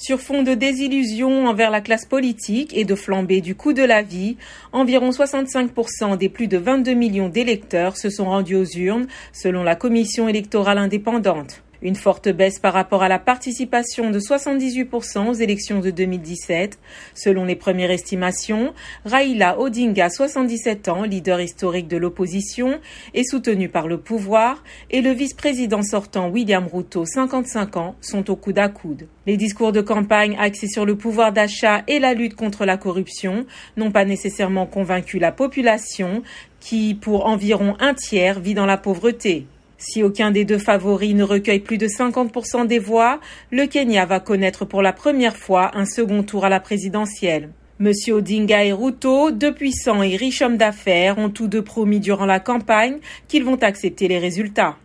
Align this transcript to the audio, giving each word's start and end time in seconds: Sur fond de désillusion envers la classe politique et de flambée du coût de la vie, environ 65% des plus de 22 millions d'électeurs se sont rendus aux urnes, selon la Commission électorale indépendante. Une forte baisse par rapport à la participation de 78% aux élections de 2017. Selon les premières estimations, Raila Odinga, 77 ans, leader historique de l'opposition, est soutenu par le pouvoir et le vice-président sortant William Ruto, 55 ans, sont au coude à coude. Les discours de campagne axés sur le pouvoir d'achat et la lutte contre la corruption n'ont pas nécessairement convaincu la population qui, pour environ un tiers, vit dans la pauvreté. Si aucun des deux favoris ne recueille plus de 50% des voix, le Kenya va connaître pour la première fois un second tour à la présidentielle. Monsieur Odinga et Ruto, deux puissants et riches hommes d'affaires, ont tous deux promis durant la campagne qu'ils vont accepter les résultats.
Sur 0.00 0.20
fond 0.20 0.44
de 0.44 0.54
désillusion 0.54 1.48
envers 1.48 1.72
la 1.72 1.80
classe 1.80 2.06
politique 2.06 2.72
et 2.76 2.84
de 2.84 2.94
flambée 2.94 3.40
du 3.40 3.56
coût 3.56 3.72
de 3.72 3.82
la 3.82 4.02
vie, 4.02 4.36
environ 4.70 5.10
65% 5.10 6.16
des 6.16 6.28
plus 6.28 6.46
de 6.46 6.56
22 6.56 6.94
millions 6.94 7.28
d'électeurs 7.28 7.96
se 7.96 8.08
sont 8.08 8.26
rendus 8.26 8.54
aux 8.54 8.76
urnes, 8.76 9.08
selon 9.32 9.64
la 9.64 9.74
Commission 9.74 10.28
électorale 10.28 10.78
indépendante. 10.78 11.64
Une 11.80 11.94
forte 11.94 12.28
baisse 12.28 12.58
par 12.58 12.72
rapport 12.72 13.04
à 13.04 13.08
la 13.08 13.20
participation 13.20 14.10
de 14.10 14.18
78% 14.18 15.28
aux 15.28 15.32
élections 15.32 15.78
de 15.78 15.90
2017. 15.90 16.76
Selon 17.14 17.44
les 17.44 17.54
premières 17.54 17.92
estimations, 17.92 18.74
Raila 19.04 19.60
Odinga, 19.60 20.10
77 20.10 20.88
ans, 20.88 21.04
leader 21.04 21.40
historique 21.40 21.86
de 21.86 21.96
l'opposition, 21.96 22.80
est 23.14 23.22
soutenu 23.22 23.68
par 23.68 23.86
le 23.86 23.98
pouvoir 23.98 24.64
et 24.90 25.02
le 25.02 25.12
vice-président 25.12 25.82
sortant 25.82 26.28
William 26.28 26.66
Ruto, 26.66 27.04
55 27.04 27.76
ans, 27.76 27.94
sont 28.00 28.28
au 28.28 28.34
coude 28.34 28.58
à 28.58 28.68
coude. 28.68 29.06
Les 29.26 29.36
discours 29.36 29.70
de 29.70 29.80
campagne 29.80 30.36
axés 30.40 30.68
sur 30.68 30.84
le 30.84 30.96
pouvoir 30.96 31.32
d'achat 31.32 31.84
et 31.86 32.00
la 32.00 32.14
lutte 32.14 32.34
contre 32.34 32.64
la 32.64 32.76
corruption 32.76 33.46
n'ont 33.76 33.92
pas 33.92 34.04
nécessairement 34.04 34.66
convaincu 34.66 35.20
la 35.20 35.30
population 35.30 36.22
qui, 36.58 36.94
pour 36.94 37.26
environ 37.26 37.76
un 37.78 37.94
tiers, 37.94 38.40
vit 38.40 38.54
dans 38.54 38.66
la 38.66 38.78
pauvreté. 38.78 39.46
Si 39.80 40.02
aucun 40.02 40.32
des 40.32 40.44
deux 40.44 40.58
favoris 40.58 41.14
ne 41.14 41.22
recueille 41.22 41.60
plus 41.60 41.78
de 41.78 41.86
50% 41.86 42.66
des 42.66 42.80
voix, 42.80 43.20
le 43.52 43.66
Kenya 43.66 44.06
va 44.06 44.18
connaître 44.18 44.64
pour 44.64 44.82
la 44.82 44.92
première 44.92 45.36
fois 45.36 45.70
un 45.74 45.84
second 45.84 46.24
tour 46.24 46.44
à 46.44 46.48
la 46.48 46.58
présidentielle. 46.58 47.50
Monsieur 47.78 48.14
Odinga 48.14 48.64
et 48.64 48.72
Ruto, 48.72 49.30
deux 49.30 49.54
puissants 49.54 50.02
et 50.02 50.16
riches 50.16 50.42
hommes 50.42 50.56
d'affaires, 50.56 51.16
ont 51.18 51.30
tous 51.30 51.46
deux 51.46 51.62
promis 51.62 52.00
durant 52.00 52.26
la 52.26 52.40
campagne 52.40 52.98
qu'ils 53.28 53.44
vont 53.44 53.62
accepter 53.62 54.08
les 54.08 54.18
résultats. 54.18 54.78